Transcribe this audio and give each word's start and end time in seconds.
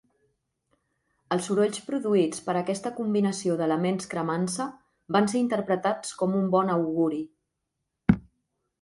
Els 1.35 1.49
sorolls 1.49 1.81
produïts 1.89 2.41
per 2.47 2.55
aquesta 2.63 2.93
combinació 3.01 3.59
d'elements 3.61 4.11
cremant-se 4.15 4.69
van 5.19 5.33
ser 5.35 5.45
interpretats 5.45 6.19
com 6.23 6.37
un 6.45 6.53
bon 6.59 6.77
auguri. 6.81 7.25